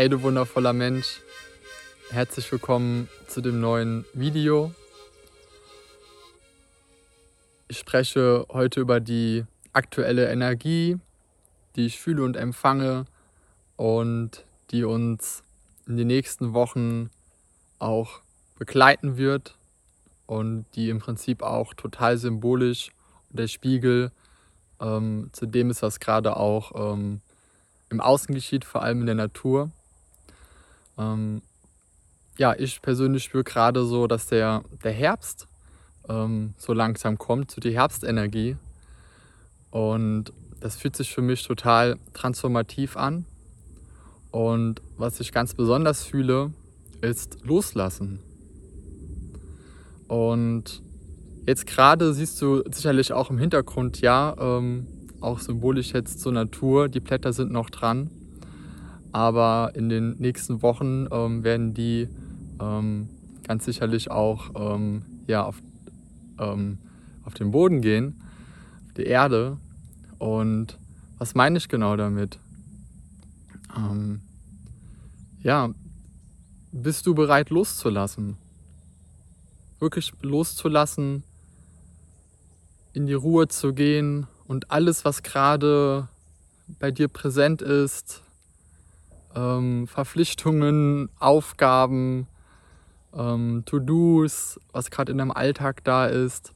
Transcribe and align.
Hey 0.00 0.08
du 0.08 0.22
wundervoller 0.22 0.72
Mensch, 0.72 1.20
herzlich 2.10 2.50
willkommen 2.50 3.06
zu 3.26 3.42
dem 3.42 3.60
neuen 3.60 4.06
Video. 4.14 4.72
Ich 7.68 7.76
spreche 7.76 8.46
heute 8.48 8.80
über 8.80 9.00
die 9.00 9.44
aktuelle 9.74 10.30
Energie, 10.30 10.96
die 11.76 11.84
ich 11.84 12.00
fühle 12.00 12.22
und 12.22 12.38
empfange 12.38 13.04
und 13.76 14.46
die 14.70 14.84
uns 14.84 15.42
in 15.86 15.98
den 15.98 16.06
nächsten 16.06 16.54
Wochen 16.54 17.10
auch 17.78 18.20
begleiten 18.58 19.18
wird 19.18 19.54
und 20.26 20.64
die 20.76 20.88
im 20.88 21.00
Prinzip 21.00 21.42
auch 21.42 21.74
total 21.74 22.16
symbolisch 22.16 22.90
der 23.28 23.48
Spiegel 23.48 24.12
ähm, 24.80 25.28
zu 25.32 25.44
dem 25.44 25.68
ist, 25.68 25.82
was 25.82 26.00
gerade 26.00 26.38
auch 26.38 26.94
ähm, 26.94 27.20
im 27.90 28.00
Außen 28.00 28.34
geschieht, 28.34 28.64
vor 28.64 28.82
allem 28.82 29.00
in 29.00 29.06
der 29.06 29.14
Natur. 29.14 29.70
Ähm, 31.00 31.42
ja, 32.36 32.54
ich 32.56 32.80
persönlich 32.82 33.24
spüre 33.24 33.44
gerade 33.44 33.84
so, 33.84 34.06
dass 34.06 34.26
der, 34.26 34.62
der 34.84 34.92
Herbst 34.92 35.48
ähm, 36.08 36.54
so 36.56 36.72
langsam 36.72 37.18
kommt, 37.18 37.50
so 37.50 37.60
die 37.60 37.74
Herbstenergie. 37.74 38.56
Und 39.70 40.32
das 40.60 40.76
fühlt 40.76 40.96
sich 40.96 41.14
für 41.14 41.22
mich 41.22 41.46
total 41.46 41.96
transformativ 42.12 42.96
an. 42.96 43.24
Und 44.30 44.80
was 44.96 45.20
ich 45.20 45.32
ganz 45.32 45.54
besonders 45.54 46.04
fühle, 46.04 46.52
ist 47.00 47.38
Loslassen. 47.44 48.20
Und 50.06 50.82
jetzt 51.46 51.66
gerade 51.66 52.12
siehst 52.12 52.40
du 52.42 52.62
sicherlich 52.70 53.12
auch 53.12 53.30
im 53.30 53.38
Hintergrund, 53.38 54.00
ja, 54.00 54.36
ähm, 54.38 54.86
auch 55.20 55.38
symbolisch 55.38 55.92
jetzt 55.92 56.20
zur 56.20 56.32
Natur, 56.32 56.88
die 56.88 57.00
Blätter 57.00 57.32
sind 57.32 57.52
noch 57.52 57.70
dran. 57.70 58.10
Aber 59.12 59.72
in 59.74 59.88
den 59.88 60.16
nächsten 60.18 60.62
Wochen 60.62 61.06
ähm, 61.10 61.42
werden 61.42 61.74
die 61.74 62.08
ähm, 62.60 63.08
ganz 63.46 63.64
sicherlich 63.64 64.10
auch 64.10 64.50
ähm, 64.54 65.02
ja, 65.26 65.44
auf, 65.44 65.60
ähm, 66.38 66.78
auf 67.24 67.34
den 67.34 67.50
Boden 67.50 67.80
gehen, 67.80 68.20
auf 68.86 68.94
die 68.94 69.04
Erde. 69.04 69.56
Und 70.18 70.78
was 71.18 71.34
meine 71.34 71.58
ich 71.58 71.68
genau 71.68 71.96
damit? 71.96 72.38
Ähm, 73.76 74.20
ja, 75.42 75.70
bist 76.72 77.06
du 77.06 77.14
bereit 77.14 77.50
loszulassen? 77.50 78.36
Wirklich 79.80 80.12
loszulassen, 80.22 81.24
in 82.92 83.06
die 83.06 83.14
Ruhe 83.14 83.48
zu 83.48 83.72
gehen 83.72 84.26
und 84.46 84.70
alles, 84.70 85.04
was 85.04 85.22
gerade 85.22 86.08
bei 86.78 86.90
dir 86.90 87.08
präsent 87.08 87.62
ist, 87.62 88.22
ähm, 89.34 89.86
Verpflichtungen, 89.86 91.08
Aufgaben, 91.18 92.26
ähm, 93.14 93.62
To-Dos, 93.66 94.60
was 94.72 94.90
gerade 94.90 95.12
in 95.12 95.18
deinem 95.18 95.30
Alltag 95.30 95.84
da 95.84 96.06
ist, 96.06 96.54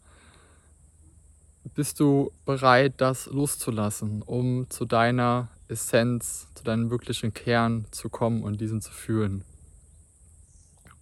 bist 1.74 1.98
du 1.98 2.30
bereit, 2.44 2.94
das 2.98 3.26
loszulassen, 3.26 4.22
um 4.22 4.68
zu 4.70 4.84
deiner 4.84 5.48
Essenz, 5.68 6.46
zu 6.54 6.62
deinem 6.64 6.90
wirklichen 6.90 7.32
Kern 7.32 7.86
zu 7.90 8.08
kommen 8.08 8.42
und 8.42 8.60
diesen 8.60 8.80
zu 8.80 8.92
fühlen. 8.92 9.44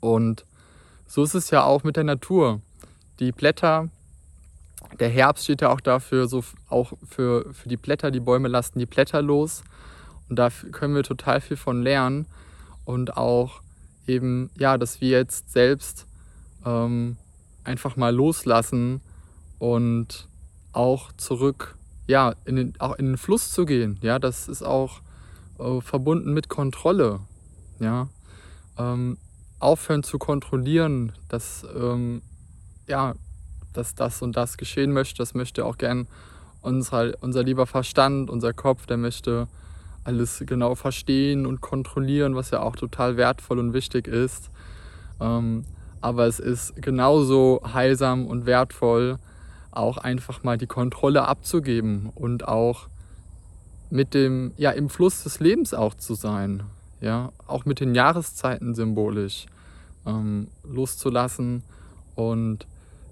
Und 0.01 0.45
so 1.07 1.23
ist 1.23 1.35
es 1.35 1.51
ja 1.51 1.65
auch 1.65 1.85
mit 1.85 1.97
der 1.97 2.05
Natur. 2.05 2.61
Die 3.21 3.33
Blätter, 3.33 3.89
der 4.99 5.09
Herbst 5.09 5.45
steht 5.45 5.61
ja 5.61 5.71
auch 5.71 5.81
dafür, 5.81 6.27
so 6.27 6.43
auch 6.69 6.93
für, 7.05 7.53
für 7.53 7.69
die 7.69 7.77
Blätter, 7.77 8.11
die 8.11 8.21
Bäume 8.21 8.49
lassen 8.49 8.79
die 8.79 8.87
Blätter 8.87 9.21
los. 9.21 9.63
Und 10.33 10.37
da 10.37 10.49
können 10.49 10.95
wir 10.95 11.03
total 11.03 11.43
viel 11.43 11.59
von 11.59 11.83
lernen. 11.83 12.25
Und 12.87 13.19
auch 13.19 13.61
eben, 14.07 14.49
ja, 14.57 14.79
dass 14.79 15.03
wir 15.03 15.11
jetzt 15.11 15.53
selbst 15.53 16.07
ähm, 16.65 17.19
einfach 17.65 17.97
mal 17.97 18.15
loslassen 18.15 19.03
und 19.59 20.29
auch 20.73 21.13
zurück, 21.19 21.77
ja, 22.07 22.33
in 22.47 22.57
den, 22.57 22.81
auch 22.81 22.95
in 22.97 23.09
den 23.09 23.19
Fluss 23.19 23.53
zu 23.53 23.67
gehen. 23.67 23.99
Ja, 24.01 24.19
das 24.19 24.49
ist 24.49 24.63
auch 24.63 25.03
äh, 25.59 25.83
verbunden 25.83 26.33
mit 26.33 26.49
Kontrolle. 26.49 27.21
Ja, 27.79 28.09
ähm, 28.79 29.19
aufhören 29.59 30.03
zu 30.03 30.19
kontrollieren, 30.19 31.13
dass, 31.29 31.67
ähm, 31.79 32.23
ja, 32.87 33.17
dass 33.75 33.95
das 33.95 34.23
und 34.23 34.35
das 34.35 34.57
geschehen 34.57 34.95
möchte. 34.95 35.19
Das 35.19 35.35
möchte 35.35 35.67
auch 35.67 35.77
gern 35.77 36.07
unser, 36.63 37.13
unser 37.21 37.43
lieber 37.43 37.67
Verstand, 37.67 38.31
unser 38.31 38.55
Kopf, 38.55 38.87
der 38.87 38.97
möchte 38.97 39.47
alles 40.05 40.43
genau 40.47 40.75
verstehen 40.75 41.47
und 41.47 41.61
kontrollieren, 41.61 42.35
was 42.35 42.51
ja 42.51 42.61
auch 42.61 42.77
total 42.77 43.17
wertvoll 43.17 43.59
und 43.59 43.73
wichtig 43.73 44.09
ist. 44.09 44.51
Ähm, 45.21 45.65
aber 46.01 46.27
es 46.27 46.41
ist 46.41 46.75
genauso 46.83 47.61
heilsam 47.73 48.27
und 48.27 48.45
wertvoll, 48.47 49.19
auch 49.71 49.99
einfach 49.99 50.43
mal 50.43 50.59
die 50.59 50.67
Kontrolle 50.67 51.27
abzugeben 51.27 52.11
und 52.15 52.47
auch 52.47 52.89
mit 53.91 54.15
dem, 54.15 54.53
ja, 54.57 54.71
im 54.71 54.89
Fluss 54.89 55.23
des 55.23 55.39
Lebens 55.39 55.75
auch 55.75 55.95
zu 55.95 56.15
sein. 56.15 56.65
Ja, 57.01 57.33
auch 57.47 57.65
mit 57.65 57.81
den 57.81 57.95
Jahreszeiten 57.95 58.75
symbolisch 58.75 59.47
ähm, 60.07 60.49
loszulassen. 60.65 61.63
Und 62.15 62.67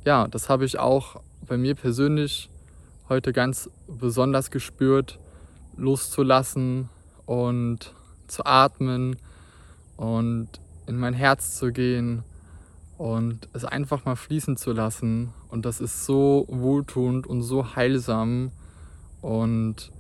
ja, 0.04 0.28
das 0.28 0.48
habe 0.48 0.64
ich 0.64 0.78
auch 0.78 1.20
bei 1.46 1.56
mir 1.56 1.74
persönlich 1.74 2.50
heute 3.08 3.32
ganz 3.32 3.68
besonders 3.88 4.50
gespürt, 4.50 5.18
loszulassen 5.80 6.88
und 7.26 7.94
zu 8.28 8.44
atmen 8.44 9.16
und 9.96 10.48
in 10.86 10.96
mein 10.96 11.14
Herz 11.14 11.56
zu 11.56 11.72
gehen 11.72 12.22
und 12.98 13.48
es 13.52 13.64
einfach 13.64 14.04
mal 14.04 14.16
fließen 14.16 14.56
zu 14.56 14.72
lassen. 14.72 15.32
Und 15.48 15.64
das 15.64 15.80
ist 15.80 16.04
so 16.04 16.46
wohltuend 16.48 17.26
und 17.26 17.42
so 17.42 17.74
heilsam. 17.74 18.52
Und 19.22 19.90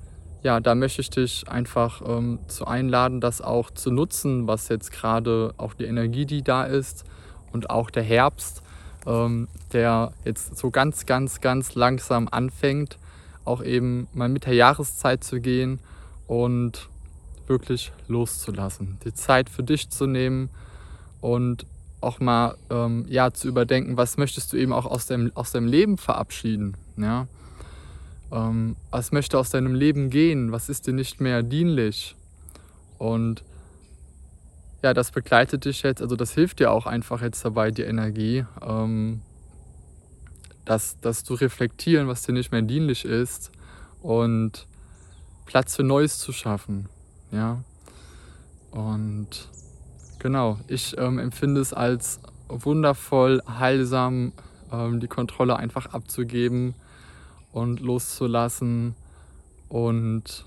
ja, 0.42 0.60
da 0.60 0.74
möchte 0.74 1.00
ich 1.00 1.10
dich 1.10 1.48
einfach 1.48 2.02
ähm, 2.06 2.38
zu 2.46 2.66
einladen, 2.66 3.20
das 3.20 3.40
auch 3.40 3.70
zu 3.70 3.90
nutzen, 3.90 4.46
was 4.46 4.68
jetzt 4.68 4.92
gerade 4.92 5.54
auch 5.56 5.74
die 5.74 5.84
Energie, 5.84 6.26
die 6.26 6.42
da 6.42 6.64
ist 6.64 7.04
und 7.52 7.70
auch 7.70 7.90
der 7.90 8.02
Herbst, 8.02 8.62
ähm, 9.06 9.48
der 9.72 10.12
jetzt 10.24 10.56
so 10.56 10.70
ganz, 10.70 11.06
ganz, 11.06 11.40
ganz 11.40 11.74
langsam 11.74 12.28
anfängt, 12.30 12.98
auch 13.44 13.62
eben 13.62 14.08
mal 14.12 14.28
mit 14.28 14.46
der 14.46 14.54
Jahreszeit 14.54 15.24
zu 15.24 15.40
gehen 15.40 15.80
und 16.26 16.88
wirklich 17.46 17.92
loszulassen, 18.06 18.98
die 19.04 19.12
Zeit 19.12 19.50
für 19.50 19.62
dich 19.62 19.90
zu 19.90 20.06
nehmen 20.06 20.50
und 21.20 21.66
auch 22.00 22.20
mal 22.20 22.56
ähm, 22.70 23.04
ja, 23.08 23.32
zu 23.32 23.48
überdenken, 23.48 23.96
was 23.96 24.16
möchtest 24.16 24.52
du 24.52 24.56
eben 24.56 24.72
auch 24.72 24.86
aus 24.86 25.06
deinem, 25.06 25.32
aus 25.34 25.52
deinem 25.52 25.66
Leben 25.66 25.98
verabschieden. 25.98 26.76
Ja? 26.96 27.26
Ähm, 28.32 28.76
was 28.90 29.12
möchte 29.12 29.38
aus 29.38 29.50
deinem 29.50 29.74
Leben 29.74 30.08
gehen? 30.10 30.52
Was 30.52 30.68
ist 30.68 30.86
dir 30.86 30.94
nicht 30.94 31.20
mehr 31.20 31.42
dienlich? 31.42 32.16
Und 32.98 33.42
ja, 34.82 34.94
das 34.94 35.10
begleitet 35.10 35.66
dich 35.66 35.82
jetzt, 35.82 36.00
also 36.00 36.16
das 36.16 36.32
hilft 36.32 36.60
dir 36.60 36.70
auch 36.70 36.86
einfach 36.86 37.20
jetzt 37.20 37.44
dabei, 37.44 37.70
die 37.70 37.82
Energie, 37.82 38.46
ähm, 38.62 39.20
dass, 40.64 41.00
dass 41.00 41.24
du 41.24 41.34
reflektieren, 41.34 42.08
was 42.08 42.22
dir 42.22 42.32
nicht 42.32 42.52
mehr 42.52 42.62
dienlich 42.62 43.04
ist 43.04 43.50
und 44.02 44.66
Platz 45.46 45.76
für 45.76 45.82
Neues 45.82 46.18
zu 46.18 46.32
schaffen. 46.32 46.88
Ja. 47.32 47.62
Und 48.70 49.48
genau, 50.18 50.58
ich 50.68 50.96
ähm, 50.98 51.18
empfinde 51.18 51.60
es 51.60 51.72
als 51.72 52.20
wundervoll, 52.48 53.42
heilsam, 53.48 54.32
ähm, 54.72 55.00
die 55.00 55.08
Kontrolle 55.08 55.56
einfach 55.56 55.86
abzugeben 55.86 56.74
und 57.52 57.80
loszulassen 57.80 58.94
und 59.68 60.44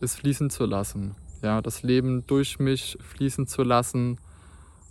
es 0.00 0.14
fließen 0.14 0.50
zu 0.50 0.66
lassen. 0.66 1.16
Ja, 1.42 1.60
das 1.60 1.82
Leben 1.82 2.26
durch 2.26 2.58
mich 2.58 2.96
fließen 3.00 3.46
zu 3.46 3.62
lassen 3.62 4.18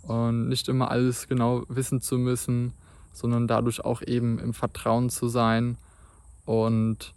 und 0.02 0.48
nicht 0.48 0.68
immer 0.68 0.90
alles 0.90 1.28
genau 1.28 1.64
wissen 1.68 2.00
zu 2.00 2.18
müssen, 2.18 2.72
sondern 3.14 3.46
dadurch 3.46 3.84
auch 3.84 4.02
eben 4.02 4.38
im 4.38 4.52
Vertrauen 4.52 5.08
zu 5.08 5.28
sein. 5.28 5.78
Und 6.44 7.14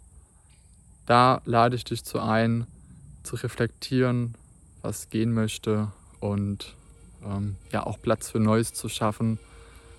da 1.06 1.42
lade 1.44 1.76
ich 1.76 1.84
dich 1.84 2.04
zu 2.04 2.20
ein, 2.20 2.66
zu 3.22 3.36
reflektieren, 3.36 4.34
was 4.80 5.10
gehen 5.10 5.32
möchte 5.32 5.88
und 6.20 6.74
ähm, 7.24 7.56
ja 7.72 7.84
auch 7.84 8.00
Platz 8.00 8.30
für 8.30 8.40
Neues 8.40 8.72
zu 8.72 8.88
schaffen, 8.88 9.38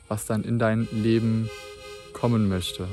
was 0.08 0.26
dann 0.26 0.44
in 0.44 0.58
dein 0.58 0.88
Leben 0.92 1.50
kommen 2.14 2.50
möchte. 2.50 2.88